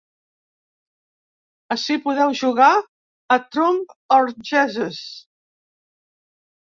[1.75, 2.69] Ací podeu jugar
[3.35, 5.03] a ‘Trump or Jesus’